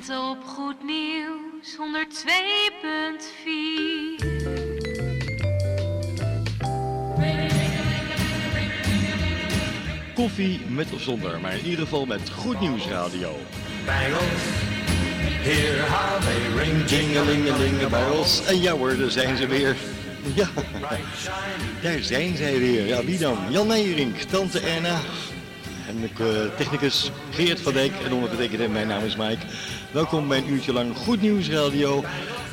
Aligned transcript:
Lente 0.00 0.20
op 0.30 0.44
Goed 0.44 0.84
Nieuws 0.84 1.76
102.4. 1.76 1.80
Koffie 10.14 10.60
met 10.68 10.92
of 10.92 11.00
zonder, 11.00 11.40
maar 11.40 11.52
in 11.52 11.64
ieder 11.64 11.78
geval 11.84 12.06
met 12.06 12.30
Goed 12.30 12.60
Nieuws 12.60 12.86
Radio. 12.86 13.36
Bangles, 13.86 14.42
hear 15.42 15.88
how 15.88 16.20
they 16.22 16.62
ring, 16.62 16.90
Jingelingelinge 16.90 17.88
barrels. 17.88 18.46
En 18.46 18.60
ja 18.60 18.72
hoor, 18.72 18.96
daar 18.96 19.10
zijn 19.10 19.36
ze 19.36 19.46
weer. 19.46 19.76
Ja, 20.34 20.48
daar 21.82 22.02
zijn 22.02 22.36
zij 22.36 22.58
weer. 22.58 22.86
Ja, 22.86 23.04
wie 23.04 23.18
dan? 23.18 23.38
Jan 23.50 23.66
Meijerink, 23.66 24.16
tante 24.16 24.60
Erna. 24.60 25.00
En 25.90 26.00
de 26.16 26.50
eh, 26.50 26.56
technicus 26.56 27.10
Geert 27.30 27.60
van 27.60 27.72
Dijk 27.72 27.92
en 28.04 28.12
ondergetekende, 28.12 28.68
mijn 28.68 28.86
naam 28.86 29.04
is 29.04 29.16
Mike. 29.16 29.46
Welkom 29.90 30.28
bij 30.28 30.38
een 30.38 30.50
uurtje 30.50 30.72
lang 30.72 30.96
Goed 30.96 31.20
Nieuws 31.20 31.50
Radio. 31.50 32.04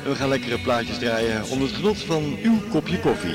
We 0.04 0.14
gaan 0.14 0.28
lekkere 0.28 0.58
plaatjes 0.58 0.98
draaien 0.98 1.44
onder 1.48 1.68
het 1.68 1.76
genot 1.76 1.98
van 1.98 2.36
uw 2.42 2.60
kopje 2.70 3.00
koffie. 3.00 3.34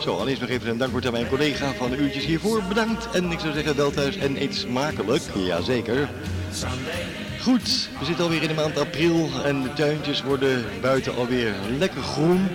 Zo, 0.00 0.14
allereerst 0.16 0.40
nog 0.40 0.50
even 0.50 0.68
een 0.68 0.78
dankwoord 0.78 1.06
aan 1.06 1.12
mijn 1.12 1.28
collega 1.28 1.72
van 1.72 1.90
de 1.90 1.96
uurtjes 1.96 2.24
hiervoor. 2.24 2.62
Bedankt 2.68 3.10
en 3.10 3.30
ik 3.30 3.38
zou 3.38 3.52
zeggen 3.52 3.76
wel 3.76 3.90
thuis 3.90 4.16
en 4.16 4.42
eet 4.42 4.54
smakelijk. 4.54 5.22
Jazeker. 5.34 6.08
Goed, 7.40 7.88
we 7.98 8.04
zitten 8.04 8.24
alweer 8.24 8.42
in 8.42 8.48
de 8.48 8.54
maand 8.54 8.78
april 8.78 9.30
en 9.44 9.62
de 9.62 9.72
tuintjes 9.72 10.22
worden 10.22 10.64
buiten 10.80 11.16
alweer 11.16 11.54
lekker 11.78 12.02
groen. 12.02 12.48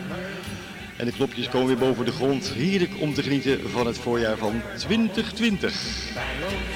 En 1.02 1.07
de 1.07 1.13
knopjes 1.13 1.49
komen 1.49 1.67
weer 1.67 1.77
boven 1.77 2.05
de 2.05 2.11
grond. 2.11 2.49
Heerlijk 2.49 2.91
om 2.99 3.13
te 3.13 3.23
genieten 3.23 3.69
van 3.69 3.88
het 3.88 3.97
voorjaar 3.97 4.38
van 4.38 4.61
2020. 4.77 5.73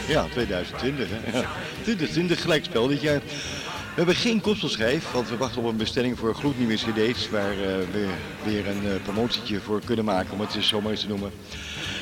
Ja, 0.08 0.26
2020 0.32 1.08
hè. 1.12 1.40
Ja, 1.40 1.52
2020 1.82 2.42
gelijkspel 2.42 2.88
dit 2.88 3.02
jaar. 3.02 3.20
We 3.20 4.02
hebben 4.02 4.16
geen 4.16 4.42
kostpelschijf, 4.42 5.12
want 5.12 5.30
we 5.30 5.38
wachten 5.38 5.62
op 5.62 5.68
een 5.68 5.78
bestelling 5.78 6.18
voor 6.18 6.36
gloednieuwe 6.36 6.76
cd's 6.76 7.30
waar 7.30 7.52
eh, 7.52 7.58
we 7.92 8.10
weer 8.44 8.68
een 8.68 8.86
eh, 8.86 9.02
promotietje 9.04 9.60
voor 9.60 9.82
kunnen 9.86 10.06
maken, 10.06 10.34
om 10.34 10.40
het 10.40 10.58
zo 10.60 10.82
maar 10.82 10.92
eens 10.92 11.02
te 11.02 11.08
noemen. 11.08 11.32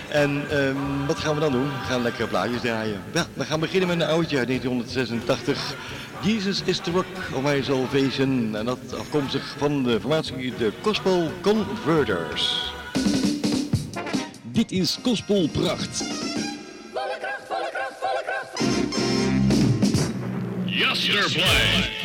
En 0.09 0.43
ehm, 0.49 1.05
wat 1.07 1.19
gaan 1.19 1.33
we 1.33 1.39
dan 1.39 1.51
doen? 1.51 1.63
We 1.65 1.85
gaan 1.85 2.01
lekkere 2.01 2.27
plaatjes 2.27 2.61
draaien. 2.61 3.01
Ja, 3.13 3.25
we 3.33 3.45
gaan 3.45 3.59
beginnen 3.59 3.87
met 3.89 4.01
een 4.01 4.13
oudje 4.13 4.37
uit 4.37 4.47
1986. 4.47 5.75
Jesus 6.21 6.61
is 6.65 6.77
the 6.77 6.91
Rock 6.91 7.05
of 7.33 7.41
My 7.41 7.63
Salvation. 7.63 8.55
En 8.55 8.65
dat 8.65 8.79
afkomstig 8.97 9.55
van 9.57 9.83
de 9.83 9.99
formatie 9.99 10.53
de 10.57 10.73
Gospel 10.81 11.31
Converters. 11.41 12.71
Dit 14.41 14.71
is 14.71 14.99
Gospel 15.03 15.47
Pracht. 15.47 16.03
Volle 16.93 17.17
kracht, 17.19 17.43
volle 17.47 17.69
kracht, 17.71 17.97
volle 17.99 18.23
kracht. 18.25 18.59
Yesterplay. 20.65 22.02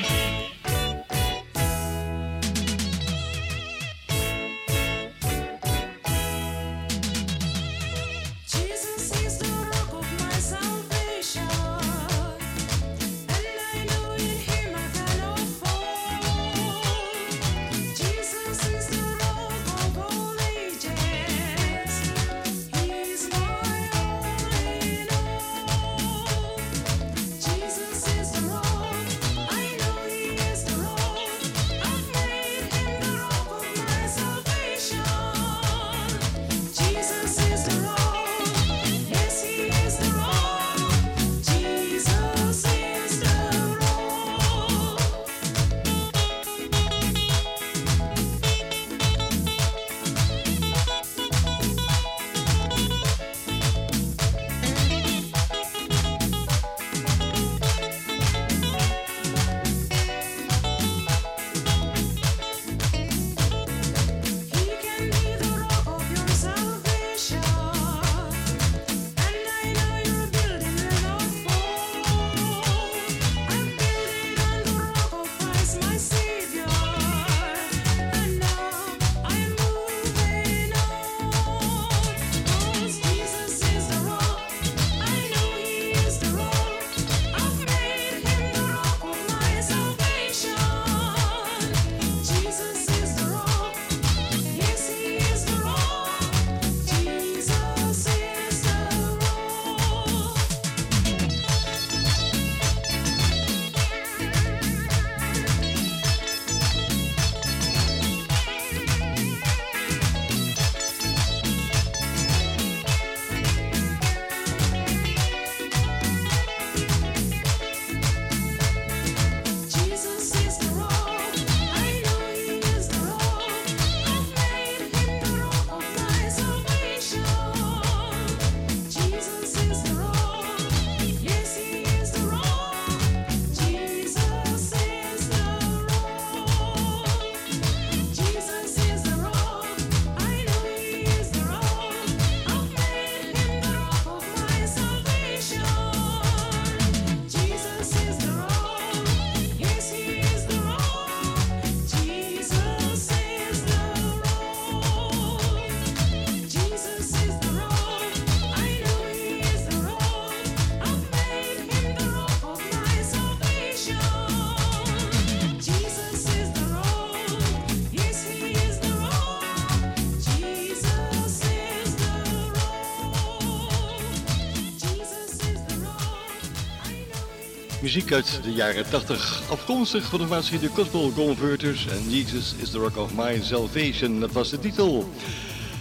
Muziek 177.82 178.12
uit 178.12 178.40
de 178.42 178.52
jaren 178.52 178.90
80, 178.90 179.42
afkomstig 179.50 180.04
van 180.04 180.18
de 180.18 180.26
formatie 180.26 180.58
de 180.58 180.68
Gospel 180.68 181.12
Converters 181.12 181.86
en 181.86 182.10
Jesus 182.10 182.54
is 182.56 182.70
the 182.70 182.78
Rock 182.78 182.96
of 182.96 183.14
My 183.14 183.40
Salvation, 183.42 184.20
dat 184.20 184.32
was 184.32 184.50
de 184.50 184.58
titel. 184.58 185.08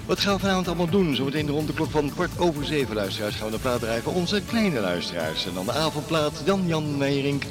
Wat 0.07 0.19
gaan 0.19 0.33
we 0.33 0.39
vanavond 0.39 0.67
allemaal 0.67 0.89
doen? 0.89 1.15
Zometeen 1.15 1.49
rond 1.49 1.67
de 1.67 1.73
klok 1.73 1.91
van 1.91 2.11
kwart 2.13 2.39
over 2.39 2.65
zeven 2.65 2.95
luisteraars 2.95 3.35
gaan 3.35 3.45
we 3.45 3.51
de 3.51 3.59
plaat 3.59 3.79
drijven. 3.79 4.13
Onze 4.13 4.41
kleine 4.41 4.79
luisteraars. 4.79 5.45
En 5.45 5.53
dan 5.53 5.65
de 5.65 5.71
avondplaat 5.71 6.41
Jan 6.45 6.67
Jan 6.67 6.97
Meijering. 6.97 7.43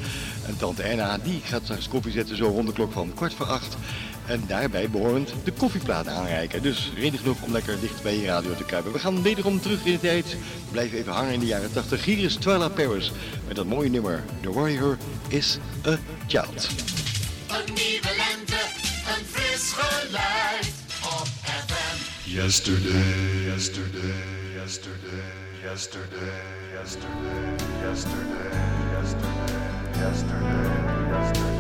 En 0.47 0.56
tante 0.56 0.82
Erna, 0.82 1.19
die 1.19 1.41
gaat 1.44 1.62
straks 1.62 1.88
koffie 1.88 2.12
zetten 2.12 2.37
zo 2.37 2.47
rond 2.47 2.67
de 2.67 2.73
klok 2.73 2.93
van 2.93 3.12
kwart 3.14 3.35
voor 3.35 3.47
acht. 3.47 3.76
En 4.26 4.44
daarbij 4.47 4.91
behorend 4.91 5.35
de 5.44 5.53
koffieplaat 5.53 6.08
aanreiken. 6.08 6.62
Dus 6.62 6.93
reden 6.94 7.19
genoeg 7.19 7.43
om 7.43 7.53
lekker 7.53 7.81
dicht 7.81 8.03
bij 8.03 8.17
je 8.17 8.26
radio 8.26 8.55
te 8.55 8.64
kruipen. 8.64 8.93
We 8.93 8.99
gaan 8.99 9.23
wederom 9.23 9.61
terug 9.61 9.85
in 9.85 9.93
de 9.93 10.00
tijd. 10.00 10.37
Blijf 10.70 10.93
even 10.93 11.12
hangen 11.12 11.32
in 11.32 11.41
de 11.41 11.47
jaren 11.47 11.73
80. 11.73 12.05
Hier 12.05 12.19
is 12.19 12.35
Twila 12.35 12.69
Paris 12.69 13.12
met 13.47 13.56
dat 13.56 13.67
mooie 13.67 13.91
nummer. 13.91 14.25
The 14.41 14.52
Warrior 14.52 14.99
is 15.29 15.59
a 15.87 15.99
Child. 16.26 16.69
Een 17.49 17.75
nieuwe 17.75 18.14
lente, 18.17 18.62
een 19.17 19.25
fris 19.26 19.73
geluid 19.73 20.86
yesterday, 22.26 23.44
yesterday, 23.46 24.55
yesterday, 24.56 25.23
yesterday, 25.62 26.43
yesterday, 26.73 27.56
yesterday, 27.81 28.50
yesterday, 28.93 29.52
yesterday, 29.94 31.08
yesterday. 31.08 31.56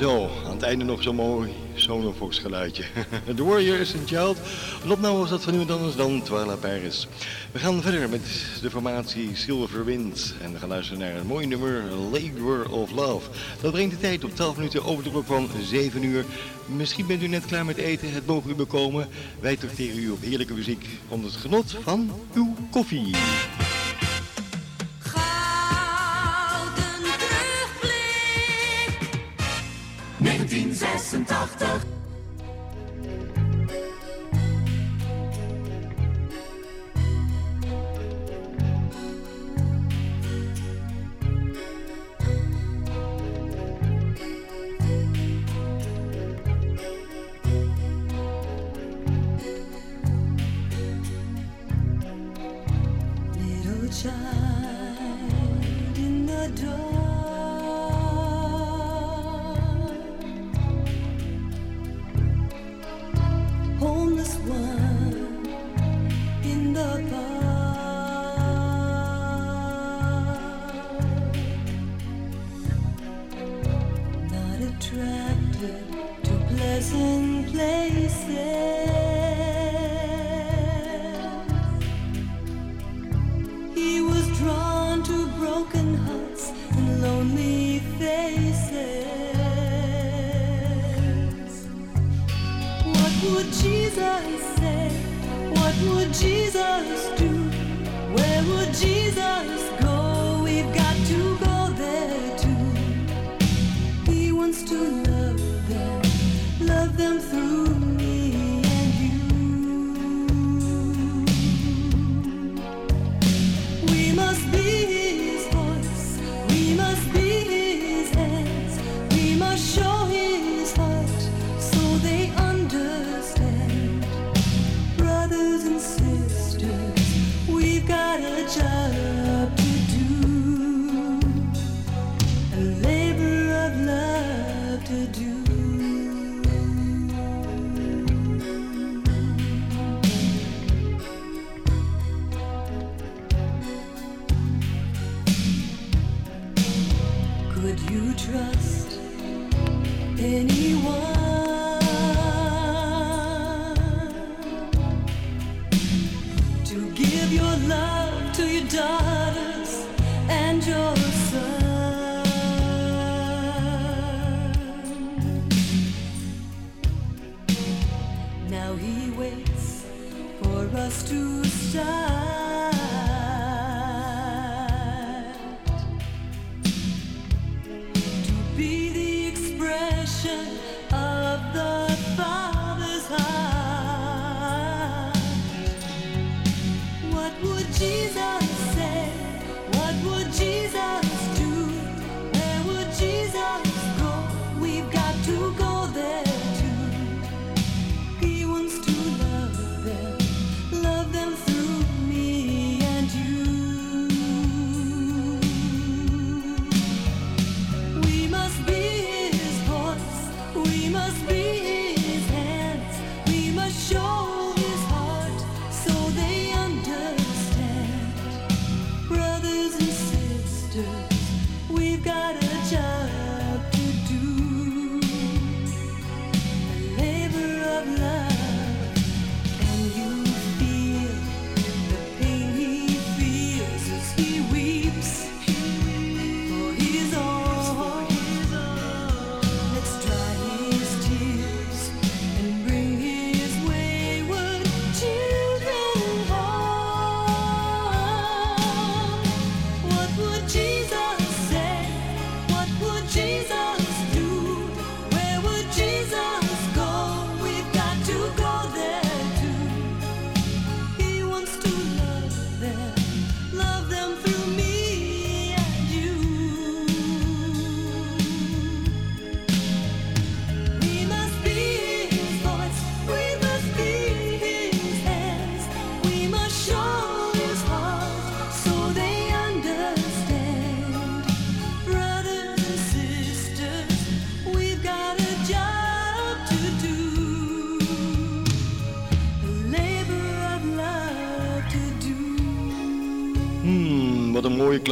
Zo, 0.00 0.28
aan 0.44 0.52
het 0.52 0.62
einde 0.62 0.84
nog 0.84 1.02
zo'n 1.02 1.14
mooi 1.14 1.50
Sonofox 1.74 2.38
geluidje. 2.38 2.84
The 3.36 3.44
Warrior 3.44 3.78
is 3.78 3.92
een 3.92 4.06
child. 4.06 4.38
Een 4.84 4.90
opname 4.90 5.18
was 5.18 5.30
dat 5.30 5.42
van 5.42 5.52
iemand 5.52 5.70
anders 5.70 5.96
dan 5.96 6.22
Twila 6.22 6.56
Paris. 6.56 7.08
We 7.52 7.58
gaan 7.58 7.82
verder 7.82 8.08
met 8.08 8.20
de 8.62 8.70
formatie 8.70 9.36
Silver 9.36 9.84
Wind. 9.84 10.34
En 10.42 10.52
we 10.52 10.58
gaan 10.58 10.68
luisteren 10.68 11.00
naar 11.00 11.16
een 11.16 11.26
mooi 11.26 11.46
nummer, 11.46 11.82
Labor 12.12 12.70
of 12.70 12.90
Love. 12.90 13.30
Dat 13.60 13.72
brengt 13.72 13.94
de 13.94 14.00
tijd 14.00 14.24
op 14.24 14.34
12 14.34 14.56
minuten 14.56 14.84
over 14.84 15.04
de 15.04 15.10
klok 15.10 15.26
van 15.26 15.48
7 15.62 16.02
uur. 16.02 16.24
Misschien 16.66 17.06
bent 17.06 17.22
u 17.22 17.28
net 17.28 17.46
klaar 17.46 17.64
met 17.64 17.76
eten, 17.76 18.12
het 18.12 18.26
mogen 18.26 18.50
u 18.50 18.54
bekomen. 18.54 19.08
Wij 19.40 19.56
tracteren 19.56 20.02
u 20.02 20.10
op 20.10 20.22
heerlijke 20.22 20.54
muziek 20.54 20.86
onder 21.08 21.30
het 21.30 21.40
genot 21.40 21.76
van 21.82 22.10
uw 22.34 22.54
koffie. 22.70 23.10
86 31.00 31.89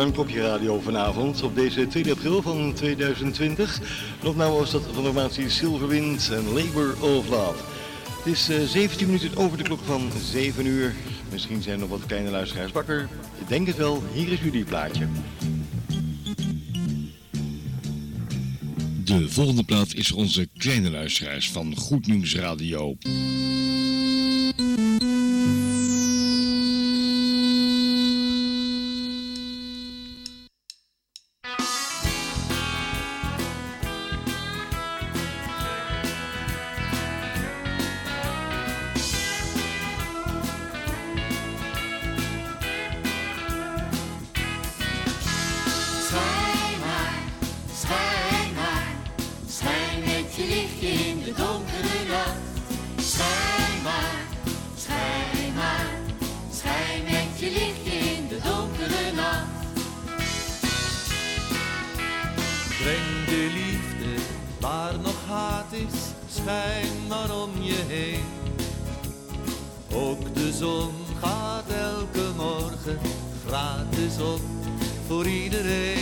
een 0.08 0.14
kopje 0.14 0.40
radio 0.40 0.80
vanavond 0.80 1.42
op 1.42 1.54
deze 1.54 1.86
2 1.86 2.10
april 2.10 2.42
van 2.42 2.72
2020. 2.74 3.80
Nog 4.22 4.36
nou 4.36 4.58
was 4.58 4.70
dat 4.70 4.82
van 4.82 5.02
de 5.02 5.12
formatie 5.12 5.50
Silverwind 5.50 6.30
en 6.30 6.52
Labor 6.52 6.94
of 7.00 7.28
Love. 7.28 7.62
Het 8.16 8.26
is 8.26 8.48
eh, 8.48 8.62
17 8.62 9.06
minuten 9.06 9.36
over 9.36 9.58
de 9.58 9.64
klok 9.64 9.80
van 9.84 10.10
7 10.22 10.66
uur. 10.66 10.94
Misschien 11.30 11.62
zijn 11.62 11.78
nog 11.78 11.88
wat 11.88 12.06
kleine 12.06 12.30
luisteraars 12.30 12.72
wakker. 12.72 13.08
Ik 13.40 13.48
denk 13.48 13.66
het 13.66 13.76
wel, 13.76 14.02
hier 14.12 14.32
is 14.32 14.40
jullie 14.40 14.64
plaatje. 14.64 15.06
De 19.04 19.28
volgende 19.28 19.64
plaat 19.64 19.94
is 19.94 20.12
onze 20.12 20.48
kleine 20.56 20.90
luisteraars 20.90 21.50
van 21.50 21.76
Goed 21.76 22.06
Nieuws 22.06 22.34
Radio. 22.34 22.96
Schijn 66.48 67.06
maar 67.08 67.42
om 67.42 67.50
je 67.62 67.84
heen. 67.88 68.24
Ook 69.94 70.34
de 70.34 70.52
zon 70.52 70.92
gaat 71.20 71.68
elke 71.68 72.30
morgen 72.36 72.98
gratis 73.46 74.20
op 74.20 74.40
voor 75.06 75.26
iedereen. 75.26 75.97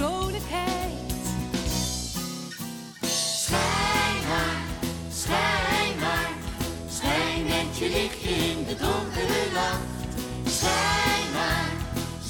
Vrolijkheid. 0.00 1.12
Schijn 3.02 4.20
maar, 4.28 4.62
schijn 5.12 5.98
maar, 6.00 6.32
schijn 6.88 7.44
met 7.44 7.78
je 7.78 7.88
lichtje 7.88 8.30
in 8.30 8.64
de 8.64 8.76
donkere 8.76 9.42
nacht. 9.52 10.54
Schijn 10.58 11.28
maar, 11.32 11.72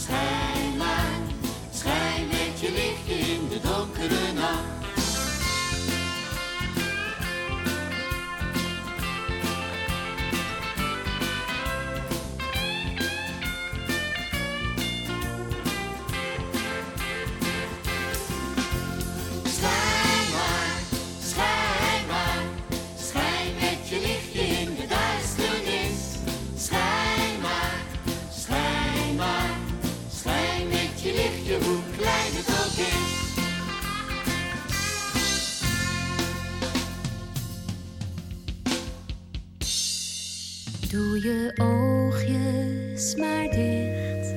schijn 0.03 0.77
maar, 0.77 1.19
schijn 1.75 2.27
met 2.29 2.61
je 2.61 2.71
lichtje 2.73 3.33
in 3.33 3.49
de 3.49 3.61
donkere 3.61 4.33
nacht. 4.33 4.80
Doe 40.91 41.21
je 41.21 41.53
oogjes 41.57 43.15
maar 43.17 43.50
dicht. 43.50 44.35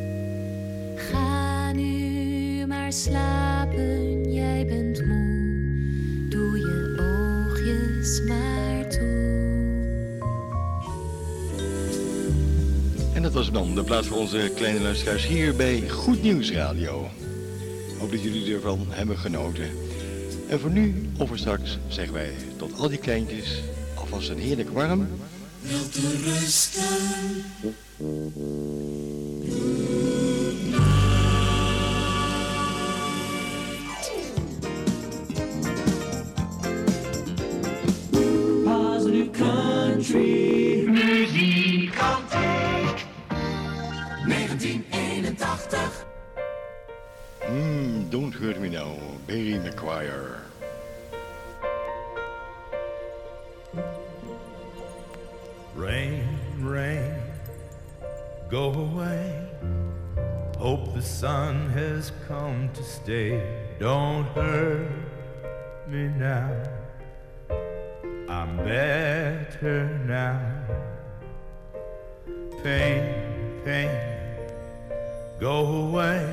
Ga 0.95 1.71
nu 1.71 2.65
maar 2.67 2.93
slapen, 2.93 4.33
jij 4.33 4.65
bent 4.65 5.05
moe. 5.05 6.27
Doe 6.29 6.57
je 6.57 6.95
oogjes 6.99 8.21
maar 8.27 8.89
toe. 8.89 10.19
En 13.13 13.21
dat 13.21 13.33
was 13.33 13.51
dan 13.51 13.75
de 13.75 13.83
plaats 13.83 14.07
voor 14.07 14.17
onze 14.17 14.51
kleine 14.55 14.81
luisteraars 14.81 15.27
hier 15.27 15.55
bij 15.55 15.89
Goed 15.89 16.21
Nieuws 16.21 16.51
Radio. 16.51 17.07
Hoop 17.99 18.11
dat 18.11 18.23
jullie 18.23 18.53
ervan 18.53 18.79
hebben 18.89 19.17
genoten. 19.17 19.69
En 20.49 20.59
voor 20.59 20.71
nu, 20.71 21.09
of 21.17 21.27
voor 21.27 21.37
straks, 21.37 21.79
zeggen 21.87 22.13
wij 22.13 22.31
tot 22.57 22.79
al 22.79 22.89
die 22.89 22.99
kleintjes 22.99 23.61
alvast 23.95 24.29
een 24.29 24.39
heerlijk 24.39 24.69
warm. 24.69 25.07
Positive 38.65 39.31
country. 39.31 40.83
Muziekantiek 40.91 42.99
1981 44.27 46.03
Mmm, 47.47 48.09
don't 48.09 48.33
hurt 48.33 48.59
me 48.59 48.67
now, 48.67 48.97
Barry 49.27 49.53
McGuire. 49.63 50.42
Has 62.03 62.11
come 62.27 62.69
to 62.73 62.83
stay. 62.83 63.41
Don't 63.79 64.25
hurt 64.35 64.91
me 65.87 66.09
now. 66.09 66.51
I'm 68.27 68.57
better 68.57 69.87
now. 70.05 70.37
Pain, 72.61 73.05
pain, 73.63 73.89
go 75.39 75.65
away. 75.85 76.27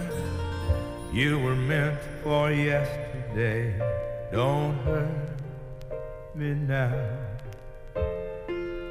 You 1.12 1.38
were 1.38 1.54
meant 1.54 2.00
for 2.24 2.50
yesterday. 2.50 3.78
Don't 4.32 4.74
hurt 4.78 5.38
me 6.34 6.54
now. 6.54 6.94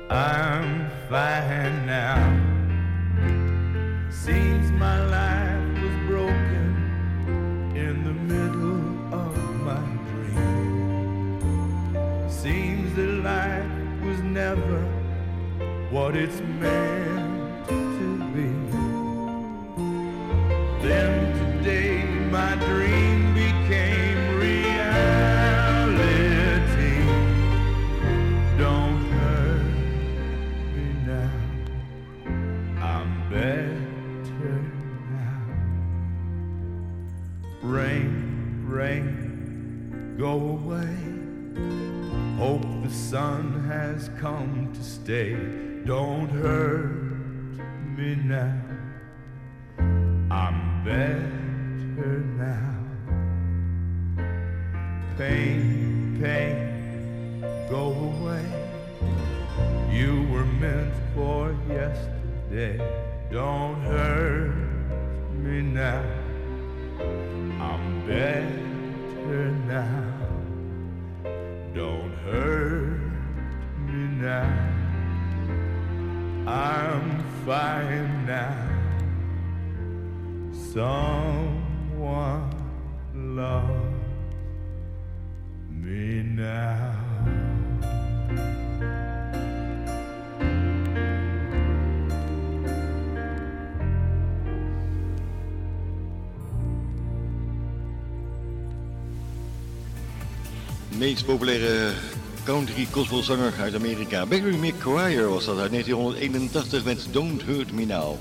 I'm 0.09 0.89
fine 1.09 1.85
now. 1.85 2.19
Seems 4.09 4.71
my 4.71 4.97
life 5.05 5.58
never 14.29 14.81
what 15.89 16.15
it's 16.15 16.39
meant 16.39 17.67
to 17.67 18.17
be. 18.33 18.49
Then 20.87 21.18
come 45.09 45.17
to 45.17 45.79
stay. 45.79 45.85
Don't 45.85 46.29
hurt 46.29 46.91
me 47.97 48.15
now. 48.15 48.58
Populaire 101.29 101.93
country 102.43 102.87
gospelzanger 102.91 103.53
uit 103.59 103.75
Amerika. 103.75 104.25
Barry 104.25 104.55
McGuire 104.55 105.27
was 105.27 105.45
dat 105.45 105.57
uit 105.57 105.71
1981 105.71 106.83
met 106.83 107.07
Don't 107.11 107.43
Hurt 107.43 107.71
Me 107.71 107.85
Now. 107.85 108.15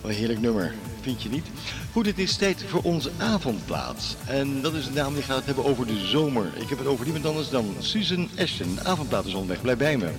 Wat 0.00 0.10
een 0.10 0.16
heerlijk 0.16 0.40
nummer. 0.40 0.74
vind 1.00 1.22
je 1.22 1.28
niet? 1.28 1.46
Goed, 1.92 2.06
het 2.06 2.18
is 2.18 2.36
tijd 2.36 2.64
voor 2.68 2.80
onze 2.82 3.10
avondplaats. 3.18 4.16
En 4.26 4.62
dat 4.62 4.74
is 4.74 4.86
een 4.86 4.94
naam 4.94 5.14
die 5.14 5.22
gaat 5.22 5.44
hebben 5.44 5.64
over 5.64 5.86
de 5.86 6.06
zomer. 6.06 6.46
Ik 6.54 6.68
heb 6.68 6.78
het 6.78 6.86
over 6.86 7.04
niemand 7.04 7.26
anders 7.26 7.50
dan 7.50 7.74
Susan 7.78 8.28
Ashton. 8.38 8.78
Avondplaat 8.82 9.26
is 9.26 9.34
onderweg, 9.34 9.60
blijf 9.60 9.78
bij 9.78 9.96
me. 9.96 10.10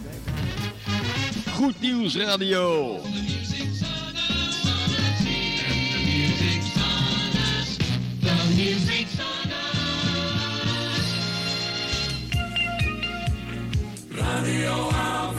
Goed 1.53 1.81
Nieuws 1.81 2.17
Radio. 2.17 2.99
Radio 14.17 14.89
Hour. 14.91 15.34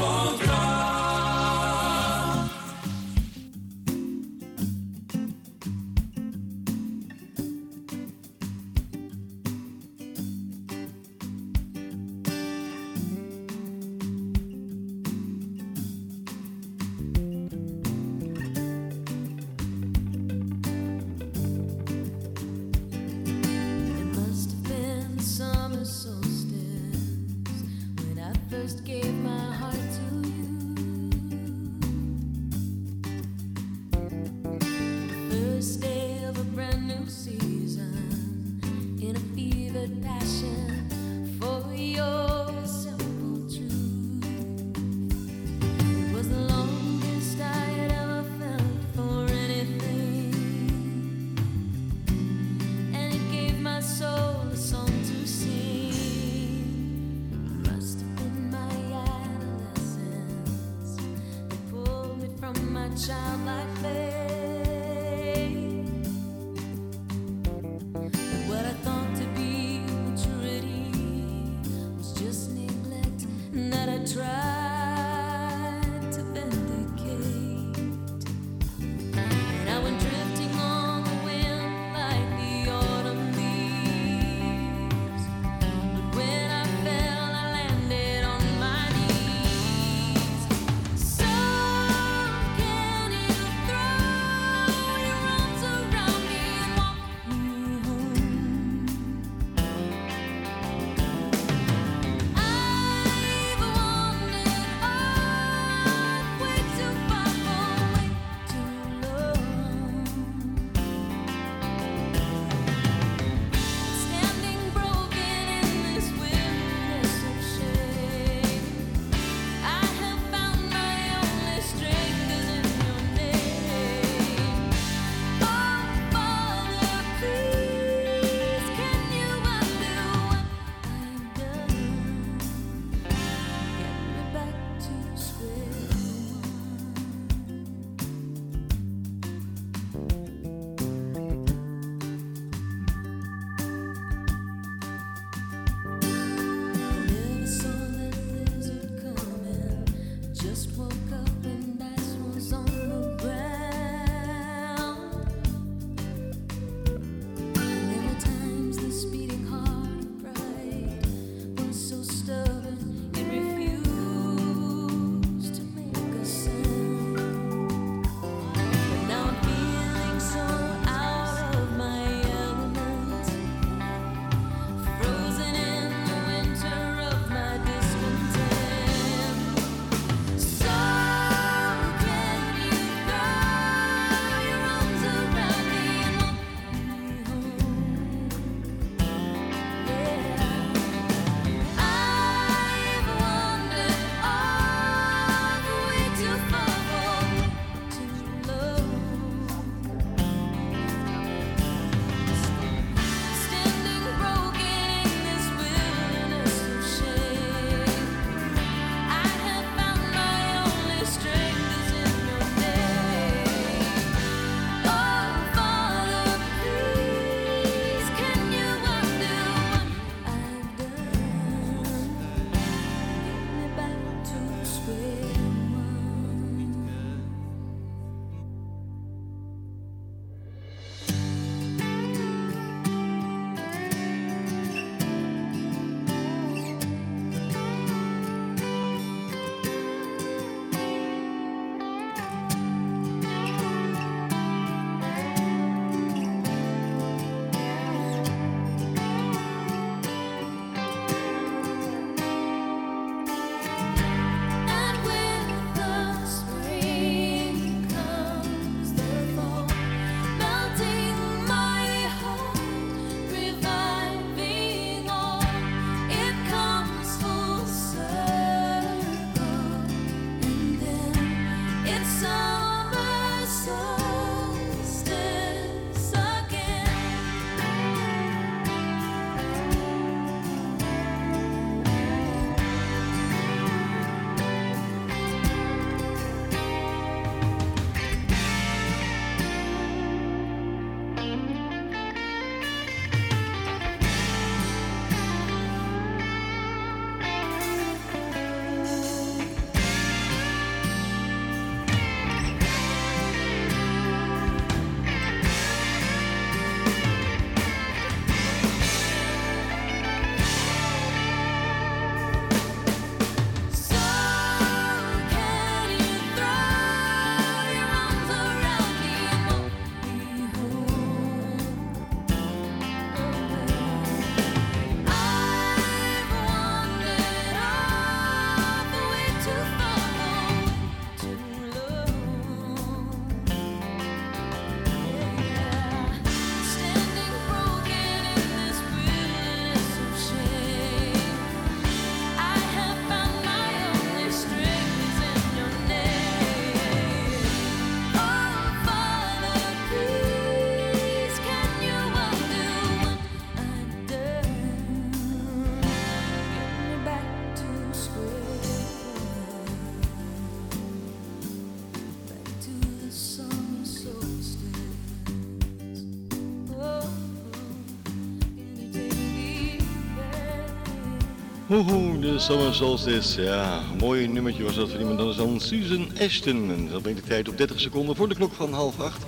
De 372.26 372.38
Summer 372.38 372.74
Solstice. 372.74 373.42
Ja, 373.42 373.82
mooi 373.98 374.28
nummertje 374.28 374.62
was 374.62 374.74
dat 374.74 374.90
van 374.90 375.00
iemand 375.00 375.18
anders 375.18 375.36
dan 375.36 375.60
Susan 375.60 376.10
Ashton. 376.20 376.88
Dat 376.90 377.02
brengt 377.02 377.20
de 377.22 377.28
tijd 377.28 377.48
op 377.48 377.56
30 377.56 377.80
seconden 377.80 378.16
voor 378.16 378.28
de 378.28 378.34
klok 378.34 378.52
van 378.52 378.72
half 378.72 379.00
acht. 379.00 379.24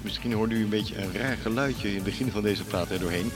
Misschien 0.00 0.32
hoorde 0.32 0.54
u 0.54 0.62
een 0.62 0.68
beetje 0.68 0.96
een 0.96 1.12
raar 1.12 1.36
geluidje 1.36 1.88
in 1.88 1.94
het 1.94 2.04
begin 2.04 2.30
van 2.30 2.42
deze 2.42 2.64
plaat 2.64 2.90
er 2.90 2.98
doorheen. 2.98 3.30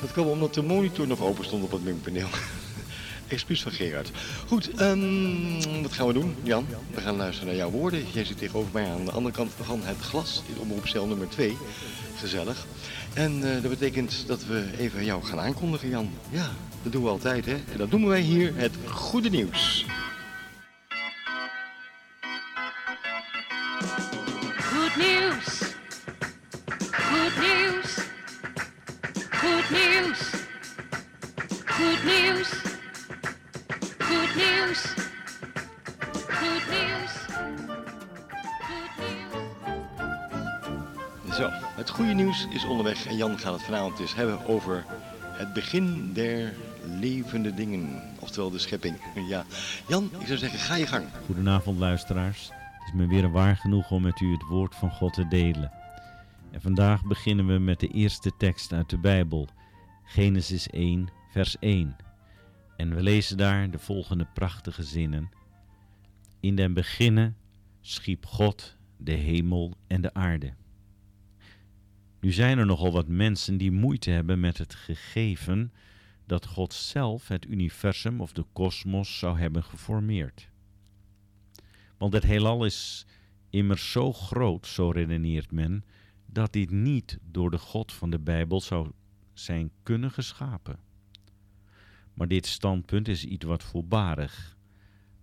Dat 0.00 0.12
kwam 0.12 0.26
omdat 0.26 0.54
de 0.54 0.62
monitor 0.62 1.06
nog 1.06 1.20
open 1.20 1.44
stond 1.44 1.64
op 1.64 1.70
het 1.70 1.84
mengpaneel. 1.84 2.28
Excuus 3.28 3.62
van 3.62 3.72
Gerard. 3.72 4.10
Goed, 4.46 4.70
ehm, 4.70 5.82
wat 5.82 5.92
gaan 5.92 6.06
we 6.06 6.12
doen? 6.12 6.34
Jan, 6.42 6.66
we 6.94 7.00
gaan 7.00 7.16
luisteren 7.16 7.48
naar 7.48 7.56
jouw 7.56 7.70
woorden. 7.70 8.04
Jij 8.12 8.24
zit 8.24 8.38
tegenover 8.38 8.70
mij 8.72 8.90
aan 8.90 9.04
de 9.04 9.12
andere 9.12 9.34
kant 9.34 9.52
van 9.60 9.80
het 9.82 10.00
glas, 10.00 10.42
in 10.48 10.60
omroepcel 10.60 11.06
nummer 11.06 11.28
2. 11.28 11.56
Gezellig. 12.16 12.66
En 13.14 13.54
eh, 13.54 13.62
dat 13.62 13.70
betekent 13.70 14.26
dat 14.26 14.46
we 14.46 14.70
even 14.78 15.04
jou 15.04 15.24
gaan 15.24 15.40
aankondigen, 15.40 15.88
Jan. 15.88 16.10
Ja, 16.30 16.50
dat 16.82 16.92
doen 16.92 17.02
we 17.02 17.08
altijd, 17.08 17.46
hè? 17.46 17.52
En 17.52 17.78
dat 17.78 17.90
doen 17.90 18.06
wij 18.06 18.20
hier 18.20 18.56
het 18.56 18.72
goede 18.86 19.28
nieuws. 19.28 19.86
Goed 24.58 24.96
nieuws. 24.96 25.60
Goed 26.90 27.40
nieuws. 27.40 27.98
Goed 29.30 29.70
nieuws. 29.70 30.20
Goed 31.66 32.04
nieuws. 32.04 32.50
Goed 33.98 34.34
nieuws. 34.34 35.11
Nieuws 42.14 42.46
is 42.50 42.64
onderweg 42.64 43.06
en 43.06 43.16
Jan 43.16 43.38
gaat 43.38 43.52
het 43.52 43.62
vanavond 43.62 43.96
dus 43.96 44.14
hebben 44.14 44.46
over 44.46 44.84
het 45.22 45.52
begin 45.52 46.12
der 46.12 46.54
levende 46.82 47.54
dingen. 47.54 48.02
Oftewel 48.18 48.50
de 48.50 48.58
schepping. 48.58 48.96
Ja, 49.28 49.44
Jan, 49.88 50.10
ik 50.18 50.26
zou 50.26 50.38
zeggen, 50.38 50.58
ga 50.58 50.74
je 50.74 50.86
gang. 50.86 51.06
Goedenavond 51.26 51.78
luisteraars. 51.78 52.50
Het 52.50 52.86
is 52.86 52.92
me 52.92 53.06
weer 53.06 53.30
waar 53.30 53.56
genoeg 53.56 53.90
om 53.90 54.02
met 54.02 54.20
u 54.20 54.32
het 54.32 54.42
woord 54.42 54.74
van 54.74 54.90
God 54.90 55.12
te 55.12 55.28
delen. 55.28 55.72
En 56.50 56.60
vandaag 56.60 57.04
beginnen 57.04 57.46
we 57.46 57.58
met 57.58 57.80
de 57.80 57.88
eerste 57.88 58.32
tekst 58.38 58.72
uit 58.72 58.90
de 58.90 58.98
Bijbel, 58.98 59.48
Genesis 60.04 60.68
1, 60.68 61.08
vers 61.30 61.58
1. 61.58 61.96
En 62.76 62.94
we 62.94 63.02
lezen 63.02 63.36
daar 63.36 63.70
de 63.70 63.78
volgende 63.78 64.26
prachtige 64.34 64.82
zinnen. 64.82 65.30
In 66.40 66.56
den 66.56 66.74
beginnen 66.74 67.36
schiep 67.80 68.26
God 68.26 68.76
de 68.96 69.12
hemel 69.12 69.74
en 69.86 70.00
de 70.00 70.14
aarde. 70.14 70.52
Nu 72.22 72.32
zijn 72.32 72.58
er 72.58 72.66
nogal 72.66 72.92
wat 72.92 73.08
mensen 73.08 73.56
die 73.56 73.70
moeite 73.70 74.10
hebben 74.10 74.40
met 74.40 74.58
het 74.58 74.74
gegeven 74.74 75.72
dat 76.26 76.46
God 76.46 76.74
zelf 76.74 77.28
het 77.28 77.46
universum 77.46 78.20
of 78.20 78.32
de 78.32 78.44
kosmos 78.52 79.18
zou 79.18 79.38
hebben 79.38 79.64
geformeerd. 79.64 80.48
Want 81.98 82.12
het 82.12 82.22
heelal 82.22 82.64
is 82.64 83.06
immers 83.50 83.90
zo 83.92 84.12
groot, 84.12 84.66
zo 84.66 84.90
redeneert 84.90 85.52
men, 85.52 85.84
dat 86.26 86.52
dit 86.52 86.70
niet 86.70 87.18
door 87.22 87.50
de 87.50 87.58
God 87.58 87.92
van 87.92 88.10
de 88.10 88.18
Bijbel 88.18 88.60
zou 88.60 88.90
zijn 89.32 89.70
kunnen 89.82 90.10
geschapen. 90.10 90.78
Maar 92.14 92.28
dit 92.28 92.46
standpunt 92.46 93.08
is 93.08 93.24
iets 93.24 93.44
wat 93.44 93.62
voorbarig, 93.62 94.56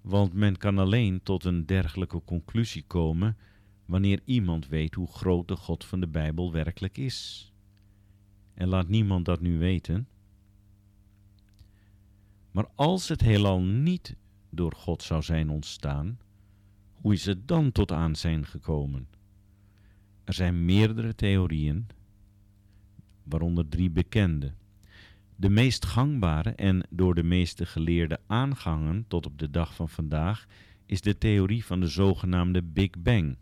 want 0.02 0.34
men 0.34 0.58
kan 0.58 0.78
alleen 0.78 1.24
tot 1.24 1.44
een 1.44 1.66
dergelijke 1.66 2.22
conclusie 2.26 2.84
komen 2.88 3.38
wanneer 3.90 4.22
iemand 4.26 4.68
weet 4.68 4.94
hoe 4.94 5.08
groot 5.08 5.48
de 5.48 5.56
God 5.56 5.86
van 5.86 6.00
de 6.00 6.08
Bijbel 6.08 6.52
werkelijk 6.52 6.98
is. 6.98 7.52
En 8.54 8.68
laat 8.68 8.88
niemand 8.88 9.26
dat 9.26 9.42
nu 9.42 9.58
weten. 9.58 10.08
Maar 12.52 12.68
als 12.76 13.08
het 13.08 13.22
heelal 13.22 13.62
niet 13.62 14.16
door 14.50 14.76
God 14.76 15.04
zou 15.04 15.22
zijn 15.22 15.50
ontstaan, 15.50 16.20
hoe 16.94 17.14
is 17.14 17.26
het 17.26 17.48
dan 17.48 17.72
tot 17.72 17.92
aan 17.92 18.16
zijn 18.16 18.46
gekomen? 18.46 19.08
Er 20.24 20.34
zijn 20.34 20.66
meerdere 20.66 21.16
theorieën, 21.16 21.88
waaronder 23.24 23.70
drie 23.70 23.90
bekende. 23.90 24.54
De 25.36 25.50
meest 25.50 25.86
gangbare 25.86 26.50
en 26.50 26.88
door 26.90 27.16
de 27.16 27.24
meeste 27.24 27.66
geleerden 27.66 28.20
aangangen 28.28 29.06
tot 29.08 29.26
op 29.26 29.40
de 29.40 29.50
dag 29.50 29.76
van 29.76 29.90
vandaag 29.90 30.46
is 30.86 31.02
de 31.02 31.18
theorie 31.18 31.66
van 31.66 31.80
de 31.80 31.88
zogenaamde 31.88 32.64
Big 32.64 32.90
Bang. 33.00 33.38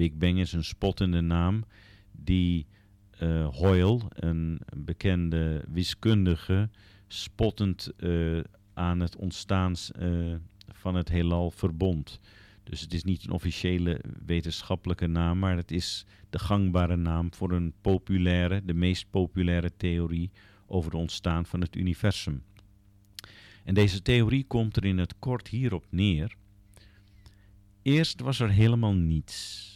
Big 0.00 0.14
Bang 0.14 0.38
is 0.38 0.52
een 0.52 0.64
spottende 0.64 1.20
naam 1.20 1.64
die 2.12 2.66
eh, 3.10 3.48
Hoyle, 3.48 4.00
een 4.08 4.60
bekende 4.76 5.64
wiskundige, 5.68 6.68
spottend 7.08 7.92
eh, 7.96 8.38
aan 8.74 9.00
het 9.00 9.16
ontstaan 9.16 9.74
eh, 9.98 10.34
van 10.68 10.94
het 10.94 11.08
heelal 11.08 11.50
verbond. 11.50 12.20
Dus 12.64 12.80
het 12.80 12.92
is 12.92 13.04
niet 13.04 13.24
een 13.24 13.30
officiële 13.30 14.00
wetenschappelijke 14.26 15.06
naam, 15.06 15.38
maar 15.38 15.56
het 15.56 15.70
is 15.70 16.06
de 16.30 16.38
gangbare 16.38 16.96
naam 16.96 17.34
voor 17.34 17.52
een 17.52 17.72
populaire, 17.80 18.64
de 18.64 18.74
meest 18.74 19.10
populaire 19.10 19.76
theorie 19.76 20.30
over 20.66 20.90
het 20.90 21.00
ontstaan 21.00 21.46
van 21.46 21.60
het 21.60 21.76
universum. 21.76 22.42
En 23.64 23.74
deze 23.74 24.02
theorie 24.02 24.44
komt 24.44 24.76
er 24.76 24.84
in 24.84 24.98
het 24.98 25.14
kort 25.18 25.48
hierop 25.48 25.86
neer. 25.90 26.36
Eerst 27.82 28.20
was 28.20 28.40
er 28.40 28.50
helemaal 28.50 28.94
niets. 28.94 29.69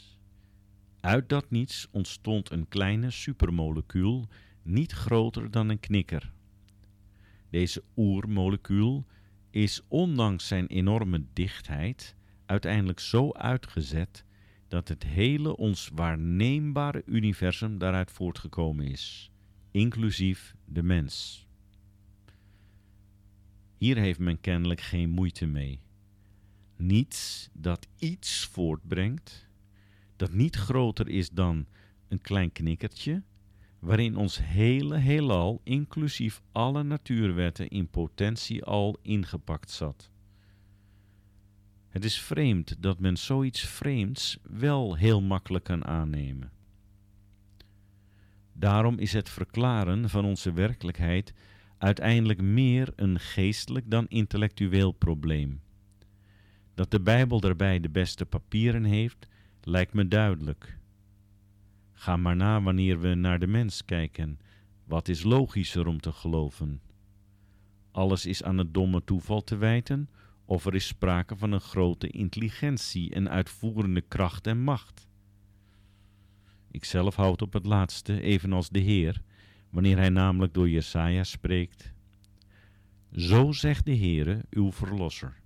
Uit 1.05 1.29
dat 1.29 1.51
niets 1.51 1.89
ontstond 1.91 2.51
een 2.51 2.69
kleine 2.69 3.11
supermolecuul, 3.11 4.29
niet 4.63 4.93
groter 4.93 5.51
dan 5.51 5.69
een 5.69 5.81
knikker. 5.81 6.33
Deze 7.51 7.83
oermolecuul 7.97 9.07
is 9.51 9.83
ondanks 9.89 10.47
zijn 10.47 10.67
enorme 10.67 11.25
dichtheid 11.33 12.17
uiteindelijk 12.47 13.01
zo 13.01 13.33
uitgezet 13.33 14.25
dat 14.69 14.89
het 14.89 15.03
hele 15.03 15.57
ons 15.57 15.91
waarneembare 15.95 17.03
universum 17.07 17.79
daaruit 17.79 18.11
voortgekomen 18.11 18.87
is, 18.87 19.31
inclusief 19.71 20.55
de 20.65 20.83
mens. 20.83 21.47
Hier 23.77 23.97
heeft 23.97 24.19
men 24.19 24.41
kennelijk 24.41 24.81
geen 24.81 25.11
moeite 25.11 25.47
mee. 25.47 25.81
Niets 26.77 27.51
dat 27.53 27.89
iets 27.99 28.45
voortbrengt, 28.45 29.49
dat 30.17 30.33
niet 30.33 30.57
groter 30.57 31.09
is 31.09 31.31
dan 31.31 31.67
een 32.09 32.21
klein 32.21 32.53
knikkertje, 32.53 33.23
waarin 33.79 34.17
ons 34.17 34.39
hele 34.43 34.97
heelal, 34.97 35.61
inclusief 35.65 36.43
alle 36.53 36.83
natuurwetten, 36.83 37.69
in 37.69 37.89
potentie 37.89 38.65
al 38.65 38.99
ingepakt 39.03 39.71
zat. 39.71 40.11
Het 41.89 42.05
is 42.05 42.21
vreemd 42.21 42.83
dat 42.83 42.99
men 42.99 43.17
zoiets 43.17 43.61
vreemds 43.61 44.39
wel 44.43 44.97
heel 44.97 45.21
makkelijk 45.21 45.65
kan 45.65 45.85
aannemen. 45.85 46.53
Daarom 48.53 48.99
is 48.99 49.13
het 49.13 49.29
verklaren 49.29 50.09
van 50.09 50.25
onze 50.25 50.53
werkelijkheid 50.53 51.35
uiteindelijk 51.79 52.43
meer 52.43 52.93
een 52.97 53.21
geestelijk 53.21 53.91
dan 53.91 54.09
intellectueel 54.09 54.93
probleem. 54.93 55.61
Dat 56.75 56.91
de 56.91 57.01
Bijbel 57.01 57.41
daarbij 57.41 57.81
de 57.81 57.91
beste 57.91 58.27
papieren 58.27 58.85
heeft, 58.85 59.27
lijkt 59.67 59.93
me 59.93 60.09
duidelijk. 60.09 60.79
Ga 61.93 62.17
maar 62.17 62.37
na 62.37 62.63
wanneer 62.63 63.01
we 63.01 63.15
naar 63.15 63.39
de 63.39 63.47
mens 63.47 63.85
kijken. 63.85 64.39
Wat 64.85 65.09
is 65.09 65.23
logischer 65.23 65.87
om 65.87 66.01
te 66.01 66.13
geloven? 66.13 66.81
Alles 67.91 68.27
is 68.27 68.43
aan 68.43 68.59
het 68.59 68.75
domme 68.75 69.05
toeval 69.05 69.45
te 69.45 69.57
wijten, 69.57 70.09
of 70.45 70.67
er 70.67 70.75
is 70.75 70.87
sprake 70.87 71.37
van 71.37 71.53
een 71.53 71.61
grote 71.61 72.09
intelligentie 72.09 73.15
en 73.15 73.31
uitvoerende 73.31 74.01
kracht 74.01 74.47
en 74.47 74.61
macht. 74.61 75.09
Ikzelf 76.71 77.17
houd 77.17 77.43
op 77.43 77.53
het 77.53 77.67
laatste, 77.67 78.21
evenals 78.21 78.69
de 78.69 78.79
Heer, 78.79 79.23
wanneer 79.71 79.97
hij 79.97 80.09
namelijk 80.09 80.55
door 80.55 80.69
Jesaja 80.69 81.25
spreekt. 81.25 81.93
Zo 83.13 83.53
zegt 83.53 83.85
de 83.85 83.97
Heere, 83.97 84.45
uw 84.51 84.73
verlosser, 84.73 85.41